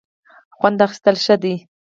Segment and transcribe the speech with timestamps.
[0.57, 1.55] خوند اخیستل ښه دی.